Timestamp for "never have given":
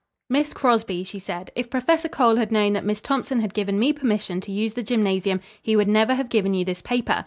5.87-6.55